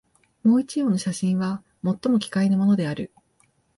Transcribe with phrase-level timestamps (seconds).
[0.41, 3.11] もう一葉の写真は、最も奇怪なものである